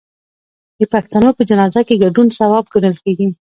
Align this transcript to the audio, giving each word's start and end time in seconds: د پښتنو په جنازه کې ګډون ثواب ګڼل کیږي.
د 0.79 0.81
پښتنو 0.93 1.29
په 1.37 1.41
جنازه 1.49 1.81
کې 1.87 2.01
ګډون 2.03 2.27
ثواب 2.37 2.65
ګڼل 2.73 2.95
کیږي. 3.03 3.27